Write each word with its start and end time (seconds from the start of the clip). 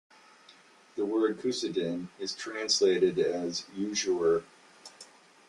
The 0.95 1.05
word 1.05 1.37
"kusidin" 1.41 2.07
is 2.17 2.33
translated 2.33 3.19
as 3.19 3.65
usurer. 3.75 4.41